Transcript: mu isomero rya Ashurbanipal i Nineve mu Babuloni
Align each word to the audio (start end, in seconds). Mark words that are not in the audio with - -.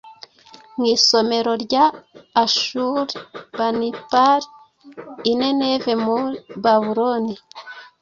mu 0.77 0.85
isomero 0.95 1.51
rya 1.63 1.85
Ashurbanipal 2.43 4.41
i 5.31 5.33
Nineve 5.39 5.93
mu 6.03 6.15
Babuloni 6.63 7.35